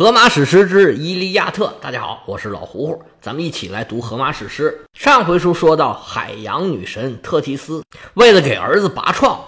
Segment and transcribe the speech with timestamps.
[0.00, 4.80] 荷马史诗之《伊利亚特》，大家好，我是老胡胡，咱们一起来读荷马史诗。
[4.94, 7.84] 上回书说到，海洋女神特提斯
[8.14, 9.38] 为了给儿子拔创，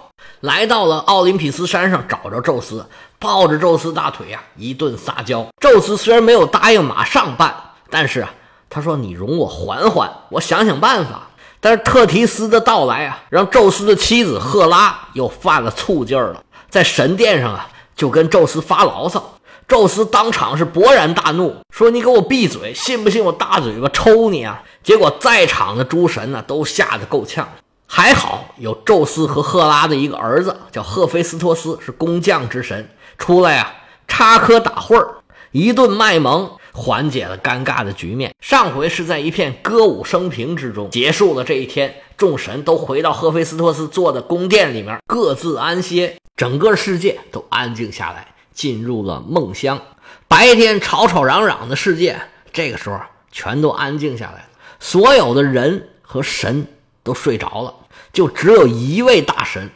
[0.41, 2.85] 来到了奥林匹斯山上，找着宙斯，
[3.17, 5.47] 抱着宙斯大腿呀，一顿撒娇。
[5.59, 7.55] 宙斯虽然没有答应马上办，
[7.89, 8.31] 但是啊，
[8.69, 11.29] 他说：“你容我缓缓，我想想办法。”
[11.59, 19.31] 但是特提斯的到来啊，让宙斯的妻子赫拉又犯了醋劲儿了，在神殿上啊，就跟宙斯发牢骚。
[19.73, 22.71] 宙斯当场是勃然大怒，说：“你给我闭嘴！
[22.75, 27.49] 信不信我大嘴巴抽你啊？”结果在场的诸神呢都吓得够呛。
[27.87, 33.73] 还好有宙斯和赫拉的一个儿子叫赫菲斯托斯，是工匠之神，出来啊
[34.07, 35.15] 插科打诨儿
[35.49, 38.31] 一顿卖萌，缓解了尴尬的局面。
[38.41, 48.27] 上回是在一片歌舞升平之中结束了这一天，众神都回到赫菲斯托斯做的宫殿里面各自安歇，整个世界都安静下来。
[48.53, 49.81] 进入了梦乡，
[50.27, 52.19] 白天吵吵嚷嚷的世界，
[52.51, 52.99] 这个时候
[53.31, 54.45] 全都安静下来了。
[54.79, 56.67] 所有的人和神
[57.03, 57.73] 都睡着了，
[58.11, 59.69] 就只有一位大神，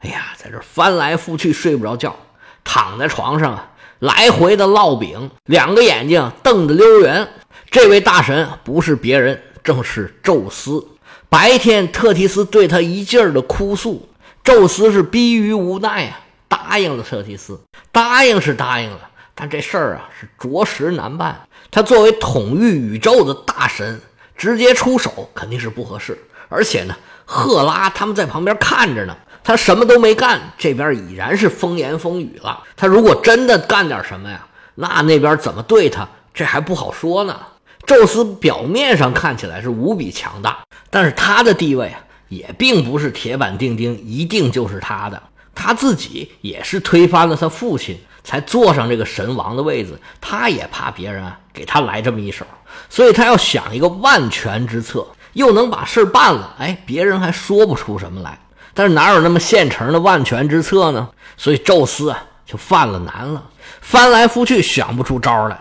[0.00, 2.16] 哎呀，在这翻来覆去睡不着觉，
[2.64, 7.28] 躺在床上啊，来回的烙饼，两个眼睛瞪得溜圆。
[7.70, 10.86] 这位大神不是别人，正是宙斯。
[11.28, 14.08] 白天特提斯对他一劲儿的哭诉，
[14.42, 16.20] 宙斯是逼于无奈啊。
[16.48, 17.60] 答应了特提斯，
[17.92, 19.00] 答应是答应了，
[19.34, 21.40] 但这事儿啊是着实难办。
[21.70, 24.00] 他作为统御宇宙的大神，
[24.36, 26.18] 直接出手肯定是不合适。
[26.48, 26.94] 而且呢，
[27.24, 32.62] 赫拉他们在旁边看着呢，他什么都没干，这边已然是风言风语了。
[32.76, 37.36] 他如果真的干点什么呀，那那边怎么对他，这还不好说呢。
[37.84, 40.58] 宙斯表面上看起来是无比强大，
[40.90, 45.22] 但是他的地位啊，也并不是铁板钉钉，一定就是他的。
[45.56, 49.98] 他自己也是推翻了他父亲，才坐上这个神王的位子。
[50.20, 52.44] 他也怕别人啊给他来这么一手，
[52.90, 56.54] 所以他要想一个万全之策，又能把事办了。
[56.58, 58.38] 哎，别人还说不出什么来。
[58.74, 61.08] 但是哪有那么现成的万全之策呢？
[61.38, 63.42] 所以宙斯啊就犯了难了，
[63.80, 65.58] 翻来覆去想不出招来。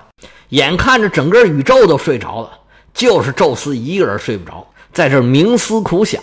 [0.49, 2.51] 眼看着整个宇宙都睡着了，
[2.93, 6.21] 就是宙斯一个人睡不着，在这冥思苦想。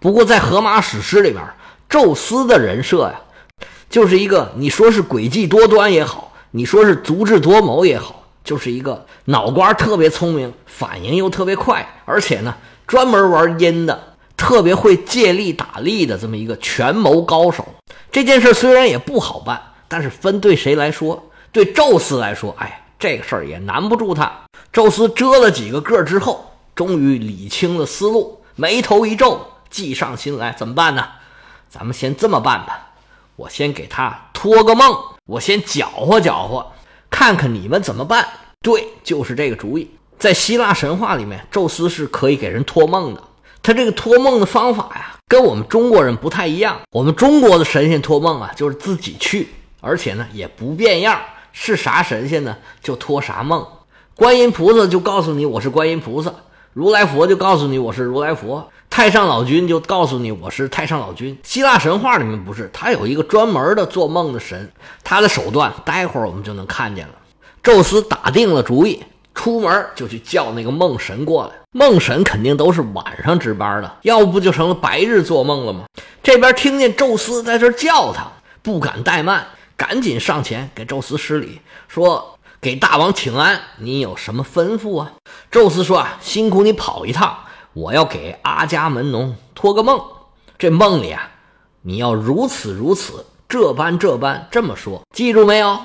[0.00, 1.40] 不过在荷马史诗里边。
[1.92, 3.20] 宙斯的人设呀，
[3.90, 12.54] 就是一个你说是诡计多端也好，你说是足智多谋也好，就是一个脑瓜特别聪明，反应又特别快，而且呢
[12.86, 17.68] 专门玩阴的，特别会借力打力的这么一个权谋高手。
[18.10, 21.22] 这件事虽然也不好办，但是分对谁来说，
[21.52, 24.32] 对宙斯来说，哎，这个事儿也难不住他。
[24.72, 31.06] 宙斯遮了几个个之后，终于理清了思路，眉头一皱，计上心来，怎么办呢？
[31.72, 32.90] 咱们先这么办吧，
[33.34, 34.94] 我先给他托个梦，
[35.24, 36.70] 我先搅和搅和，
[37.08, 38.28] 看看你们怎么办。
[38.60, 39.90] 对，就是这个主意。
[40.18, 43.22] 在希腊神话里面，宙斯是可以给人托梦的。
[43.62, 46.78] 他这个托梦的方法呀，跟我们中国人不太一样。
[46.90, 49.48] 我们中国的神仙托梦啊，就是自己去，
[49.80, 51.18] 而且呢也不变样，
[51.52, 53.66] 是啥神仙呢就托啥梦。
[54.14, 56.30] 观音菩萨就告诉你我是观音菩萨，
[56.74, 58.68] 如来佛就告诉你我是如来佛。
[58.94, 61.36] 太上老君就告诉你我是太上老君。
[61.42, 64.70] 希腊神话里面不是，他有一个专门的做梦的神，
[65.02, 67.14] 他的手段待会儿我们就能看见了。
[67.62, 69.02] 宙斯打定了主意，
[69.34, 71.52] 出门就去叫那个梦神过来。
[71.72, 75.86] 梦神肯定都是晚上值班的，要不就成了白日做梦了吗？
[76.22, 78.30] 这边听见宙斯在这叫他，
[78.62, 85.12] 不敢怠慢，赶紧上前给宙斯施礼，说：“给大王请安，你有什么吩咐啊？”
[85.50, 87.34] 宙斯说：“啊，辛苦你跑一趟。”
[87.74, 89.98] 我要给阿伽门农托个梦，
[90.58, 91.30] 这梦里啊，
[91.80, 95.78] 你要如此如此，这般这般这么说，记住没有？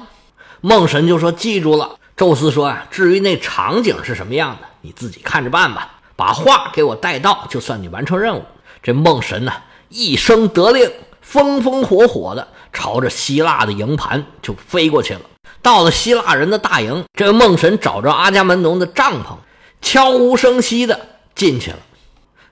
[0.59, 1.91] 梦神就说记住了。
[2.17, 5.93] 宙斯说啊，至于那场景是什么样的，你自己看着办吧。
[6.17, 8.43] 把话给我带到，就算你完成任务。
[8.83, 9.53] 这梦神呢，
[9.87, 15.21] 一声得令，风风火火的朝着希腊的营盘就飞过去了。
[15.61, 19.37] 到了希腊人的大营，这梦神找着阿伽门农的帐篷，
[19.81, 20.99] 悄无声息的。
[21.37, 21.77] 进去了，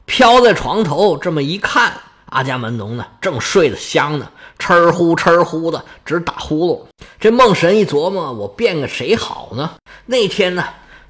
[0.06, 1.92] 飘在床头，这么一看，
[2.28, 4.30] 阿伽门农呢，正睡得香呢，
[4.60, 6.86] 哧呼哧呼的直打呼噜。
[7.20, 9.72] 这梦神一琢磨，我变个谁好呢？
[10.06, 10.64] 那天呢，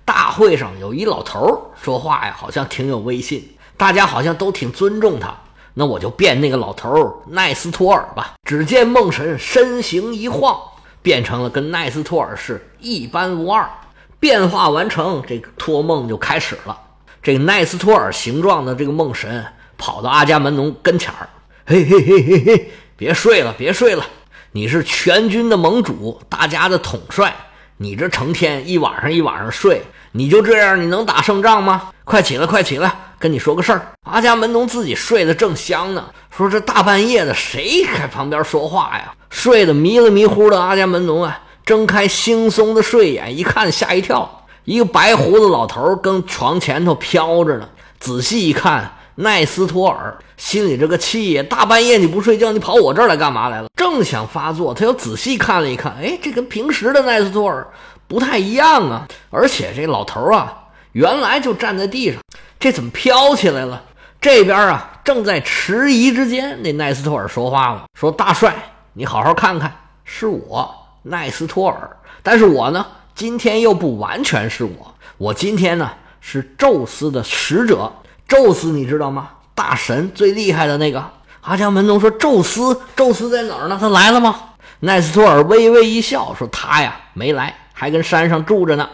[0.05, 5.35] 大会上有一老头说话呀，好像挺有威信，大家好像都挺尊重他。
[5.73, 8.35] 那我就变那个老头奈斯托尔吧。
[8.47, 10.57] 只见梦神身形一晃，
[11.01, 13.69] 变成了跟奈斯托尔是一般无二。
[14.17, 16.79] 变化完成，这个托梦就开始了。
[17.25, 19.43] 这个奈斯托尔形状的这个梦神
[19.79, 21.27] 跑到阿伽门农跟前儿，
[21.65, 24.05] 嘿嘿嘿嘿嘿，别睡了，别睡了，
[24.51, 27.35] 你是全军的盟主，大家的统帅，
[27.77, 29.81] 你这成天一晚上一晚上睡，
[30.11, 31.89] 你就这样，你能打胜仗吗？
[32.03, 32.93] 快起来，快起来！
[33.17, 33.87] 跟你说个事儿。
[34.03, 39.15] 阿伽门农自己睡得正香呢，说这大半夜的，谁在旁边说话呀？
[39.31, 47.69] 睡得迷了迷糊的阿伽门农啊，睁开惺忪的睡眼，一看吓一跳，一个白胡子老头跟床前头飘着呢。
[47.99, 48.91] 仔细一看。
[49.17, 53.69] 奈斯托尔心里这个气呀，大半夜你不睡觉，你跑我这儿来干嘛来了？
[53.77, 57.65] 正想发作，他又仔细看了一看，哎，这跟平时的奈斯托尔
[58.09, 59.07] 不太一样啊！
[59.29, 60.53] 而且这老头啊，
[60.91, 62.21] 原来就站在地上，
[62.59, 63.81] 这怎么飘起来了？
[64.19, 68.53] 这边啊，正在迟疑之间，那奈斯托尔说话了，说：“大帅，
[68.91, 69.73] 你好好看看，
[70.03, 71.89] 是我奈斯托尔，
[72.21, 72.85] 但是我呢，
[73.15, 75.89] 今天又不完全是我，我今天呢
[76.19, 77.91] 是宙斯的使者。”
[78.27, 79.29] 宙斯，你知道吗？
[79.53, 83.77] 大神最厉害的那个阿伽门农说：“宙斯，宙斯在哪儿呢？
[83.79, 84.35] 他来了吗？”
[84.81, 88.89] 奈斯托尔微微一笑说：“他呀，没来，还跟山上住着呢。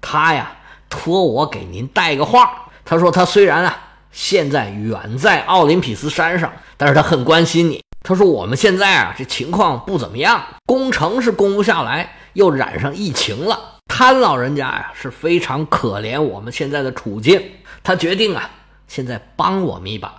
[0.00, 0.52] 他呀，
[0.88, 2.68] 托我给您带个话。
[2.84, 3.76] 他说他虽然啊
[4.12, 7.82] 现在远在奥林匹斯山上，但是他很关心你。
[8.02, 13.58] 他说我们现在啊这情况不怎么样，攻城是攻不下来，又染上疫情了。
[13.88, 17.42] 他老人家呀是非常可怜我们现在的处境，
[17.82, 18.50] 他决定啊。”
[18.86, 20.14] 现在帮我们一把，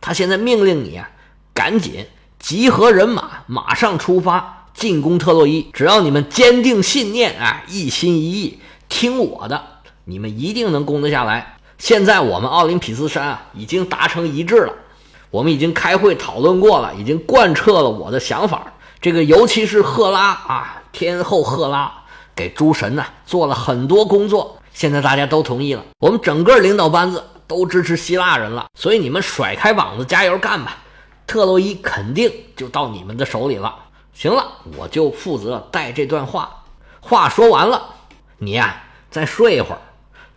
[0.00, 1.10] 他现在命令你啊，
[1.52, 2.06] 赶紧
[2.38, 5.68] 集合人马，马上出发进攻特洛伊。
[5.72, 9.62] 只要你们坚定信念，啊，一心一意听我的，
[10.04, 11.56] 你们一定能攻得下来。
[11.76, 14.72] 现在我们奥林匹斯山啊，已经达成一致了，
[15.30, 18.72] 我们已经开会讨论过了，已经贯彻了我的想法。
[19.02, 21.92] 这个尤其是赫拉啊，天后赫拉
[22.34, 27.22] 给诸神呢做了很多工作，现在大家都同意了，我们整个领导班子。
[27.46, 30.78] 都支持希腊人了，所以你们甩开膀子加油干吧！
[31.26, 33.76] 特洛伊肯定就到你们的手里了。
[34.14, 36.64] 行了，我就负责带这段话。
[37.02, 37.96] 话说完了，
[38.38, 39.78] 你呀再睡一会儿。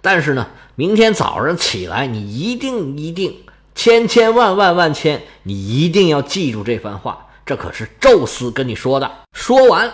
[0.01, 3.41] 但是呢，明天早上起来，你一定一定
[3.73, 7.27] 千千万万万千，你一定要记住这番话。
[7.45, 9.09] 这可是宙斯跟你说的。
[9.31, 9.89] 说完，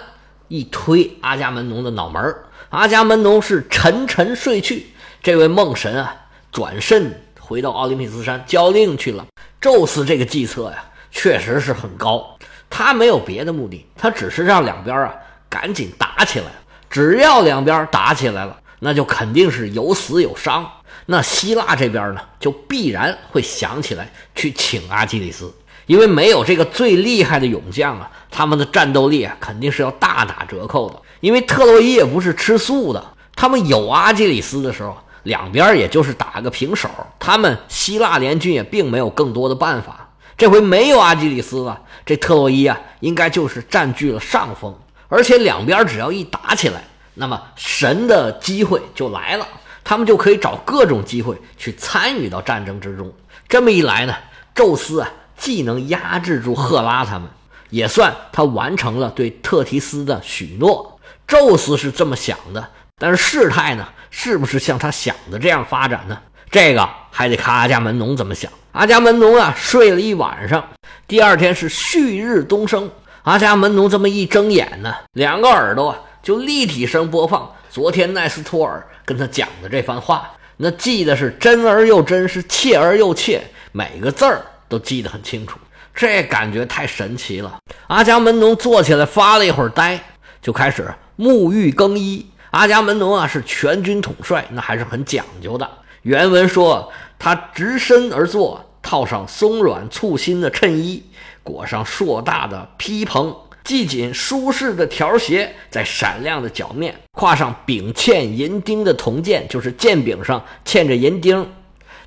[0.48, 2.36] 一推阿伽门农的脑门
[2.70, 4.88] 阿伽门农是沉沉睡去。
[5.22, 6.16] 这位梦神啊！
[6.52, 9.26] 转身回到奥林匹斯山交令去了。
[9.60, 12.38] 宙斯这个计策呀，确实是很高。
[12.70, 15.16] 他没有别的目的，他只是让两边啊
[15.50, 16.46] 赶紧打起来。
[16.90, 20.70] 只要两边打起来了，那就肯定是有死有伤。
[21.08, 25.52] 那希腊这边呢，就必然会想起来去请阿基里斯，
[25.86, 31.00] 因为没有这个最厉害的勇将啊，他们的战斗力啊肯定是要大打折扣的。
[31.20, 33.04] 因为特洛伊也不是吃素的，
[33.36, 34.98] 他们有阿基里斯的时候。
[35.24, 40.10] 两边也就是打个平手，他们希腊联军也并没有更多的办法。
[40.38, 44.76] 这回没有阿基里斯了，这特洛伊啊，应该就是占据了上风。
[45.08, 46.84] 而且两边只要一打起来，
[47.14, 49.48] 那么神的机会就来了，
[49.82, 53.10] 他们就可以找各种机会去参与到战争之中。
[53.48, 54.14] 这么一来呢，
[54.54, 55.10] 宙斯啊，
[55.44, 57.28] 既能压制住赫拉他们，
[57.70, 60.98] 也算他完成了对特提斯的许诺。
[61.28, 62.66] 宙斯是这么想的，
[62.98, 63.86] 但是事态呢？
[64.10, 66.18] 是不是像他想的这样发展呢？
[66.50, 68.50] 这个还得看阿伽门农怎么想。
[68.72, 70.66] 阿伽门农啊，睡了一晚上，
[71.10, 72.90] 第二天是旭日东升。
[73.24, 80.32] 阿伽门农这么一睁眼呢，两个耳朵啊就立体声播放昨天奈斯托尔跟他讲的这番话。
[80.56, 85.60] 那记得是真而又真，是切而又切，每个字儿都记得很清楚。
[85.94, 87.60] 这感觉太神奇了。
[87.86, 90.00] 阿伽门农坐起来发了一会儿呆，
[90.42, 92.26] 就开始沐浴更衣。
[92.50, 95.70] 阿伽门农啊是全军统帅，那还是很讲究的。
[96.02, 101.04] 原文说，他直身而坐，套上松软簇新的衬衣，
[101.44, 111.48] 裹上硕大的披蓬，系紧舒适的条鞋在闪亮的脚面，挎上柄嵌银钉的铜剑，就是剑柄上嵌着银钉，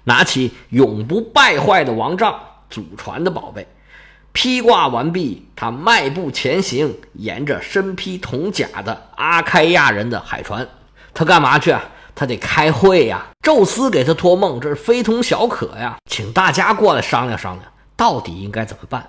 [0.02, 2.38] 拿起永不败坏的王杖，
[2.76, 3.66] 祖传的宝贝。
[4.32, 10.68] 披挂完毕，他迈步前行，沿着身披铜甲的阿开亚人的海船。
[11.14, 11.82] 他干嘛去啊？
[12.14, 13.28] 他得开会呀！
[13.42, 15.96] 宙斯给他托梦，这是非同小可呀！
[16.10, 19.08] 请大家过来商量商量，到底应该怎么办？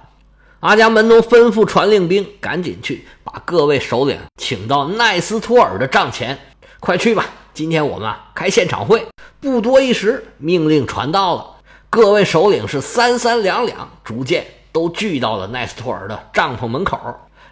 [0.61, 6.39] 阿伽门农吩咐传令兵，赶紧去把各位首领请到奈斯托尔的帐前。
[6.79, 7.25] 快去吧！
[7.53, 9.05] 今天我们啊开现场会。
[9.41, 11.56] 不多一时，命令传到了，
[11.89, 14.45] 各位首领是三三两两，逐渐。
[14.73, 16.99] 都聚到了奈斯托尔的帐篷门口，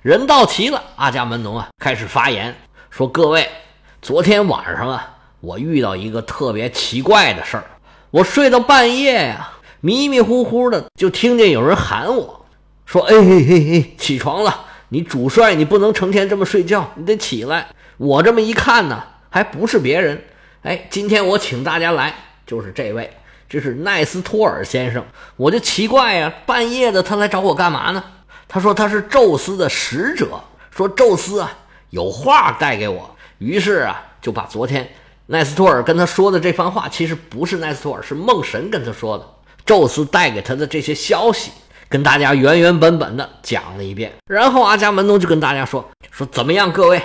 [0.04, 0.84] 人到齐了。
[0.96, 2.56] 阿伽门农啊，开始发言
[2.92, 3.50] 说：“各位，
[4.00, 7.63] 昨天晚上啊，我遇到一个特别奇怪的事儿。
[8.12, 9.50] 我睡到半夜呀，
[9.82, 12.46] 迷迷糊糊的就听见有人喊我
[12.86, 14.65] 说：‘哎嘿嘿嘿，起床了！
[14.89, 17.70] 你主帅，你不能成天这么睡觉，你得起来。
[17.98, 19.01] 我这么一看呢，
[19.32, 20.24] 还不是别人，
[20.62, 22.13] 哎，今天我请大家来
[22.46, 23.10] 就是这位，
[23.48, 25.04] 这是奈斯托尔先生。
[25.36, 28.04] 我就奇怪呀，半夜的他来找我干嘛呢？
[28.48, 30.40] 他说他是宙斯的使者，
[30.72, 31.52] 说宙斯啊
[31.90, 34.90] 有话带给我，于是啊就把昨天
[35.28, 39.25] 奈斯托尔跟他说的这番话，其实不是奈斯托尔，是梦神跟他说的，
[39.66, 41.52] 宙斯带给他的这些消息。
[41.88, 47.00] 跟大家原原本本的讲了一遍，然后阿伽门农就跟大家说：“说怎么样，各位，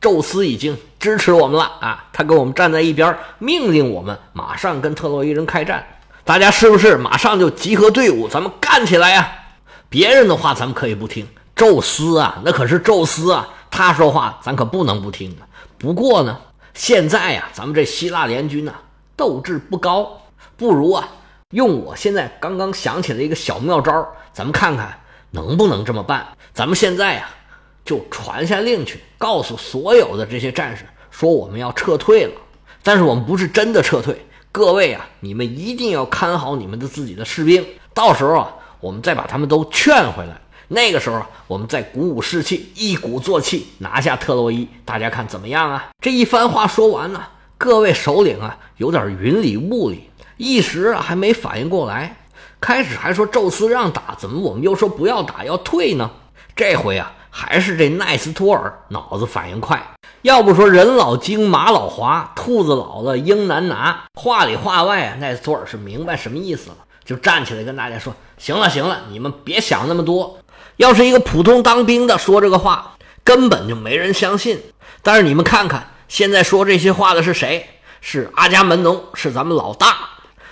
[0.00, 5.84] 宙斯已经支持我们了啊，他跟我们站在一边，命令我们马上跟特洛伊人开战。
[6.24, 9.32] 大家是不是马上就集合队伍，咱们干起来呀？
[9.88, 11.26] 别人的话咱们可以不听，
[11.56, 15.48] 宙斯啊，那可是宙斯啊，他说话咱可不能不听啊。
[15.78, 16.38] 不过呢，
[16.74, 18.74] 现在呀，咱们这希腊联军呐，
[19.16, 20.20] 斗志不高，
[20.56, 21.08] 不如啊。”
[21.50, 24.96] 用我现在刚刚想起来一个小妙招，咱们看看
[25.32, 26.24] 能不能这么办。
[26.52, 27.28] 咱们现在呀，
[27.84, 30.84] 就传下令去，告诉所有的这些战士，
[31.20, 32.32] 说我们要撤退了。
[32.82, 37.62] 但是我们不是真的撤退，各位啊，你们一定要看好你们的自己的士兵。
[37.92, 40.40] 到时候啊，我们再把他们都劝回来。
[40.68, 44.66] 那个时候我们再鼓舞士气，一鼓作气拿下特洛伊。
[44.86, 45.90] 大家看怎么样啊？
[46.00, 47.22] 这一番话说完呢，
[47.58, 50.08] 各位首领啊，有点云里雾里。
[50.38, 52.16] 一时啊还没反应过来，
[52.62, 56.10] 开始还说宙斯让打，怎么我们又说不要打，要退呢？
[56.60, 59.82] 这回啊，还是这奈斯托尔脑子反应快。
[60.20, 64.04] 要不说人老精，马老滑，兔子老了鹰难拿。
[64.12, 70.38] 话里话外啊，奈斯托尔是明白什么意思了，就站起来跟大家说：“行了行了，你们别想那么多。
[70.76, 74.60] 要是一个普通当兵的说这个话，根本就没人相信。
[75.02, 77.66] 但是你们看看，现在说这些话的是谁？
[78.02, 79.96] 是阿伽门农，是咱们老大。”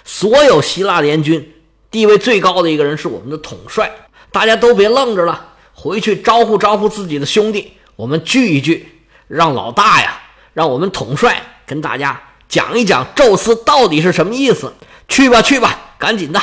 [0.06, 1.54] 所有希腊联军
[1.90, 3.92] 地位最高的一个人是我们的统帅，
[4.32, 5.47] 大家都别愣着了，
[5.80, 8.88] 回去招呼招呼自己的兄弟，我们聚一聚，
[9.28, 10.20] 让老大呀，
[10.52, 14.74] 让我们统帅跟大家讲一讲宙斯到底是什么意思。
[15.06, 16.42] 去吧，去吧，赶紧的。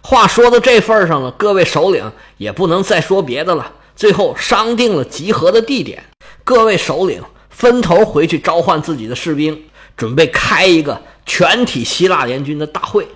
[0.00, 3.70] 话说到这份上了，各位首领也不能再说别的了。
[3.94, 6.02] 最后商定了集合的地点，
[6.42, 9.64] 各位首领分头回去召唤自己的士兵，
[9.94, 10.98] 准备开一个。
[11.24, 13.06] 全体希腊联军的大会，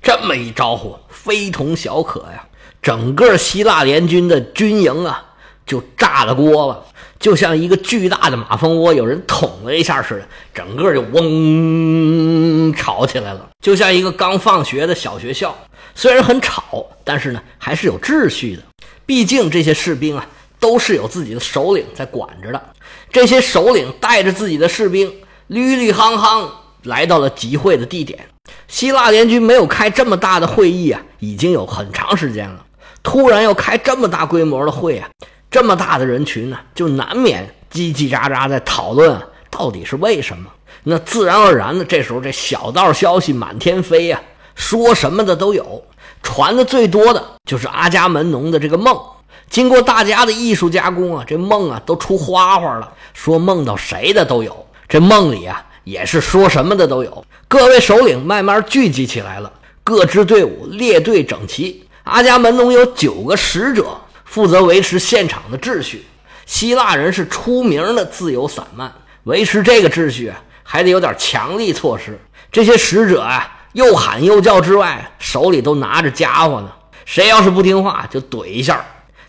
[0.00, 2.46] 这么一招呼，非同小可呀！
[2.86, 5.20] 整个希腊联军的军营啊，
[5.66, 6.84] 就炸了锅了，
[7.18, 15.52] 就像一个巨大的马蜂窝，有人捅了一下似的，整个就嗡吵起来了，就像一个刚放学的小学校。
[15.96, 18.62] 虽然很吵，但是呢，还是有秩序的。
[19.04, 20.24] 毕竟这些士兵啊，
[20.60, 22.62] 都是有自己的首领在管着的。
[23.10, 25.12] 这些首领带着自己的士兵，
[25.48, 26.48] 绿绿夯夯。
[26.84, 28.28] 来到了集会的地点，
[28.68, 32.62] 希腊联军没有开这么大的会议啊，已经有很长时间了。
[33.06, 35.08] 突然要开这么大规模的会啊，
[35.48, 39.16] 这么大的人群呢，就难免叽叽喳喳在讨论
[39.48, 40.50] 到底是为什么。
[40.82, 44.20] 那自然而然的，这时候这小道消息满天飞呀，
[44.56, 45.84] 说什么的都有。
[46.20, 49.00] 传的最多的就是阿伽门农的这个梦，
[49.48, 54.66] 经过大家的艺术加工啊，这梦啊都出花花了，说梦到谁的都有。
[54.88, 55.64] 这梦里啊。
[55.84, 59.52] 也是说什么的都有，各位首领慢慢聚集起来了，
[59.84, 61.85] 各支队伍列队整齐。
[62.06, 66.06] 阿伽门农有九个使者负责维持现场的秩序。
[66.44, 68.92] 希腊人是出名的自由散漫，
[69.24, 70.32] 维持这个秩序，
[70.62, 72.16] 还得有点强力措施。
[72.52, 76.70] 这些使者啊，又喊又叫之外，手里都拿着家伙呢。
[77.04, 78.84] 谁要是不听话，就怼一下，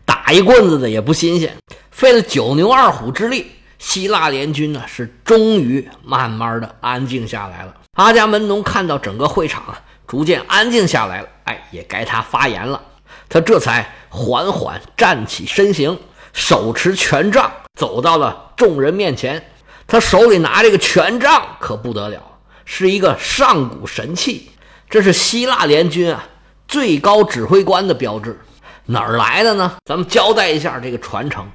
[0.05, 1.57] 打一棍子的也不新鲜。
[1.89, 3.51] 费了九牛二虎之力。
[3.79, 7.73] 希腊联军呢，是终于慢慢的安静下来了。
[7.93, 12.81] 阿伽门农看到整个会场啊，逐渐安静下来了，哎，也该他发言了。
[13.27, 15.99] 他这才缓缓站起身形，
[16.31, 19.51] 手持权杖走到了众人面前。
[19.85, 22.21] 他手里拿这个权杖可不得了，
[22.65, 24.49] 是一个上古神器，
[24.89, 26.23] 这是希腊联军啊
[26.67, 28.39] 最高指挥官的标志。
[28.85, 29.73] 哪儿来的呢？
[29.85, 31.45] 咱们交代一下这个传承。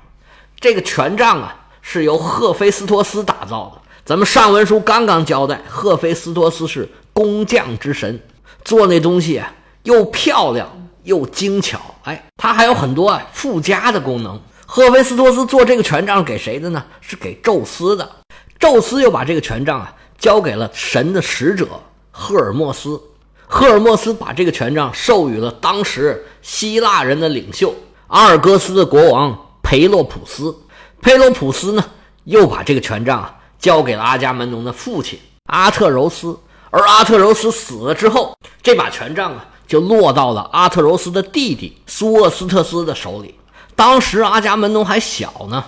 [0.60, 1.56] 这个权杖啊。
[1.84, 3.82] 是由赫菲斯托斯打造的。
[4.04, 8.22] 咱们上文书刚刚交代，赫菲斯托斯是工匠之神，
[8.64, 9.52] 做那东西啊
[9.82, 10.68] 又漂亮
[11.04, 11.80] 又精巧。
[12.04, 14.40] 哎，它还有很多啊附加的功能。
[14.66, 16.82] 赫菲斯托斯做这个权杖给谁的呢？
[17.00, 18.10] 是给宙斯的。
[18.58, 21.68] 宙斯又把这个权杖啊交给了神的使者
[22.10, 23.00] 赫尔墨斯。
[23.46, 27.74] 赫尔墨斯把这个权杖授予了当时希腊人的领袖
[28.06, 30.56] 阿尔戈斯的国王培洛普斯。
[31.02, 31.84] 佩洛普斯呢，
[32.24, 36.38] 又把这个权杖啊交给了阿伽门农的父亲阿特柔斯，
[36.72, 43.34] 而阿特柔斯死了之后，这把权杖啊就落到了阿特柔斯的弟弟苏厄斯特斯的手里。
[43.76, 45.62] 当时阿伽门农还小呢，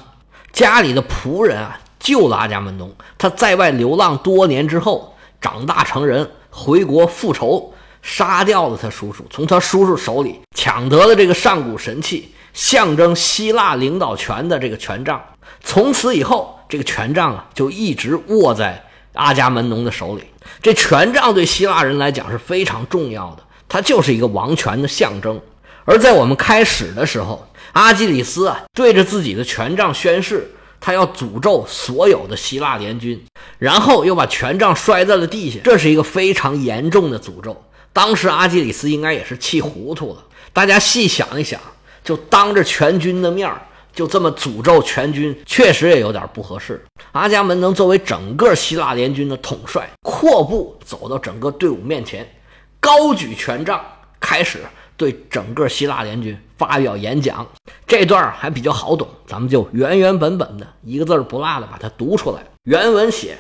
[0.51, 2.91] 家里的仆人啊救了阿伽门农。
[3.19, 15.23] 他在外流浪多年之后，长大成人，回国复仇，杀掉了他叔叔，从他叔叔手里抢得了这个上古神器，象征希腊领导权的这个权杖。
[15.63, 18.83] 从此以后，这个权杖啊，就一直握在
[19.13, 20.25] 阿伽门农的手里。
[20.65, 25.39] 这权杖对希腊人来讲是非常重要的，它就是一个王权的象征。
[25.85, 33.23] 而在我们开始的时候，阿基里斯啊对着自己的权杖宣誓，他要诅咒所有的希腊联军，
[33.59, 35.59] 然后又把权杖摔在了地下。
[35.63, 37.63] 这是一个非常严重的诅咒。
[37.93, 40.25] 当时阿基里斯应该也是气糊涂了。
[40.55, 41.61] 大家细想一想，
[42.03, 43.61] 就当着全军的面儿
[43.95, 46.85] 就这么诅咒全军，确实也有点不合适。
[47.13, 52.29] 阿伽门能作为整个希腊联军的统帅，阔步走到整个队伍面前，
[52.81, 53.81] 高举权杖，
[54.21, 54.61] 开始。
[54.97, 57.45] 对整个希腊联军发表演讲，
[57.85, 62.41] 这段还比较好懂，咱们就原原本本的一个字不落的把它读出来。
[62.63, 63.37] 原文写：“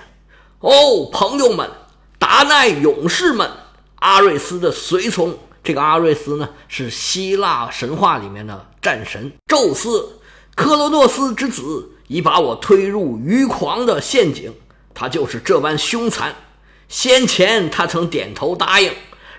[0.59, 1.71] 哦，朋友们，
[2.19, 3.49] 达奈勇士们，
[4.01, 5.39] 阿瑞斯的随从。
[5.63, 10.19] 这个阿瑞斯呢，是希腊神话里面的战神宙斯，
[10.55, 14.55] 克罗诺斯之子，已把我推入愚狂的陷阱。
[14.95, 16.35] 他就是这般凶残。
[16.89, 18.93] 先前他曾点头答应。”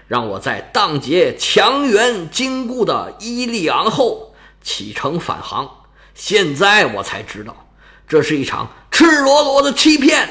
[0.07, 5.67] 让我在荡劫强援金固的伊利昂后启程返航。
[6.13, 7.67] 现在我才知道，
[8.07, 10.29] 这是一场赤裸裸的欺骗。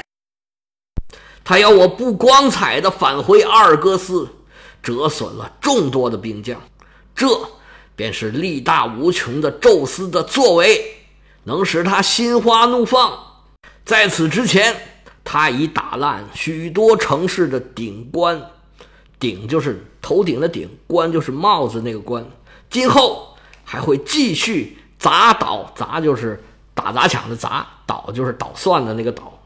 [1.43, 4.29] 他要我不光彩的返回阿尔戈斯，
[4.81, 6.61] 折损了众多的兵将。
[7.13, 7.27] 这
[7.95, 10.97] 便是力大无穷的宙斯的作为，
[11.43, 13.17] 能使他心花怒放。
[13.85, 14.75] 在此之前，
[15.23, 18.41] 他已打烂许多城市的顶冠。
[19.17, 22.25] 顶就是头顶的顶，冠就是帽子那个冠。
[22.69, 29.39] 今后还会继续砸倒，砸就是打砸抢的砸，倒就是捣蒜的那个倒。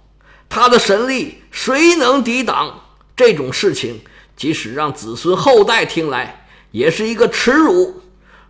[0.49, 2.81] 他的神力谁能抵挡？
[3.15, 4.01] 这种事情，
[4.35, 8.01] 即使让子孙后代听来，也是一个耻辱。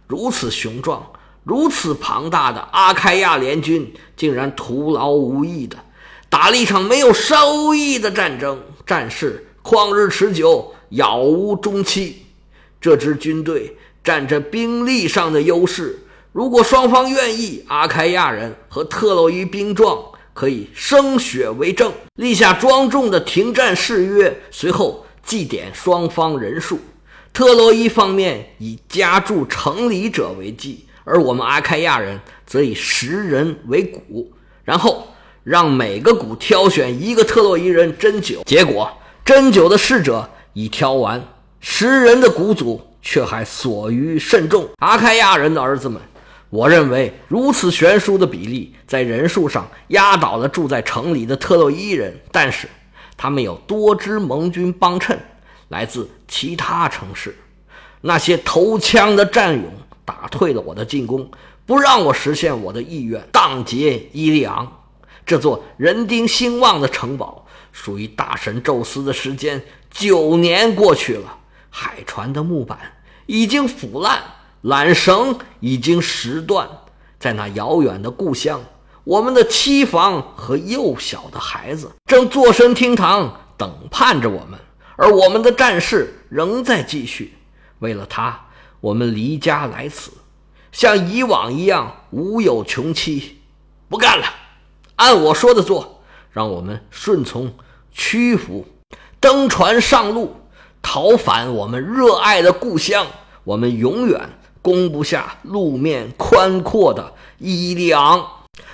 [0.09, 1.07] 如此雄壮、
[1.43, 5.77] 如此庞大的阿开亚联军，竟然徒劳无益的
[6.29, 10.73] 打了一场没有收益的战争，战事旷日持久。
[10.89, 12.25] 杳无中期，
[12.81, 15.99] 这支军队占着兵力上的优势。
[16.31, 26.79] 如果双方愿意，阿开亚人和特洛伊兵壮可以生血为证，立下庄重的停战誓约，随后祭奠双方人数。
[27.33, 34.31] 特洛伊方面以加筑城里者为祭，而我们阿开亚人则以十人为鼓，
[34.63, 35.07] 然后
[35.43, 38.43] 让每个鼓挑选一个特洛伊人斟酒。
[38.45, 38.91] 结果
[39.25, 40.29] 斟酒的侍者。
[40.53, 41.23] 已挑完，
[41.61, 44.67] 十人的谷主却还所余甚众。
[44.79, 46.01] 阿开亚人的儿子们，
[46.49, 52.19] 我认为如此悬殊的比例，在人数上压倒了住在城里的特洛伊人。
[52.31, 52.67] 但是
[53.15, 55.17] 他们有多支盟军帮衬，
[55.69, 57.37] 来自其他城市。
[57.99, 59.65] 那些投枪的战勇
[60.05, 61.29] 打退了我的进攻，
[61.65, 63.21] 不让我实现我的意愿。
[63.33, 64.83] 荡劫伊利昂，
[65.25, 69.61] 这座人丁兴旺的城堡，属于大神宙斯的时间。
[69.91, 71.39] 九年过去了，
[71.69, 72.79] 海船的木板
[73.25, 74.21] 已经腐烂，
[74.63, 76.69] 缆绳已经折断。
[77.19, 78.61] 在那遥远的故乡，
[79.03, 84.57] 我们的妻房和幼小的孩子正坐身厅堂，等盼着我们。
[84.95, 87.33] 而我们的战士仍在继续。
[87.79, 88.47] 为了他，
[88.79, 90.11] 我们离家来此，
[90.71, 93.39] 像以往一样无有穷期。
[93.87, 94.25] 不干了，
[94.97, 97.53] 按我说的做，让我们顺从
[97.91, 98.67] 屈服。
[99.19, 100.35] 登船上路，
[100.81, 103.07] 逃返我们热爱的故乡。
[103.43, 104.29] 我们永远
[104.61, 108.25] 攻不下路面宽阔的伊利昂。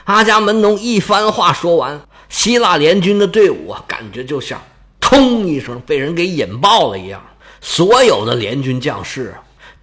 [0.05, 4.61] 阿伽门农一番话说完，希腊联军的队伍啊，感觉就像
[4.99, 7.23] “通”一声被人给引爆了一样。
[7.67, 9.33] 所有的联军将士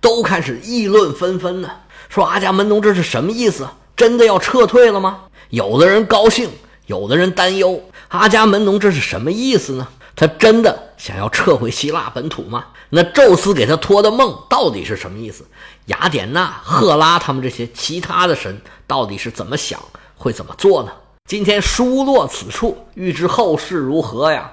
[0.00, 1.68] 都开始议论纷纷呢，
[2.08, 3.66] 说阿伽门农这是什么意思？
[3.96, 5.22] 真的要撤退了吗？
[5.50, 6.48] 有的人高兴，
[6.86, 7.82] 有的人担忧。
[8.06, 9.88] 阿伽门农这是什么意思呢？
[10.14, 12.66] 他真的想要撤回希腊本土吗？
[12.90, 15.44] 那宙斯给他托的梦到底是什么意思？
[15.86, 19.80] 雅典娜、赫拉他们这些其他的神到底是怎么想，
[20.16, 20.92] 会怎么做呢？
[21.28, 24.52] 今天书落此处，欲知后事如何呀？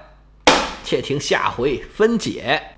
[0.83, 2.59] 且听下回分解。